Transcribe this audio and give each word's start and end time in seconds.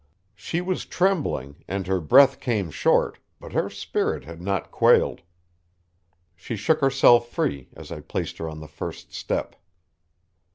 She 0.33 0.61
was 0.61 0.85
trembling 0.87 1.63
and 1.67 1.85
her 1.85 1.99
breath 2.01 2.39
came 2.39 2.71
short, 2.71 3.19
but 3.39 3.53
her 3.53 3.69
spirit 3.69 4.23
had 4.23 4.41
not 4.41 4.71
quailed. 4.71 5.21
She 6.35 6.55
shook 6.55 6.81
herself 6.81 7.29
free 7.29 7.69
as 7.75 7.91
I 7.91 7.99
placed 7.99 8.39
her 8.39 8.49
on 8.49 8.61
the 8.61 8.67
first 8.67 9.13
step. 9.13 9.55